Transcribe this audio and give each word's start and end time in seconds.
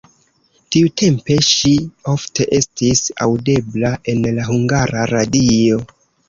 Tiutempe 0.75 1.35
ŝi 1.47 1.73
ofte 2.13 2.47
estis 2.61 3.03
aŭdebla 3.27 3.93
en 4.15 4.27
la 4.39 4.47
Hungara 4.49 5.05
Radio. 5.15 5.79